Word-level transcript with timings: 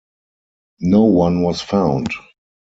No 0.79 1.03
one 1.03 1.43
was 1.43 1.61
found. 1.61 2.09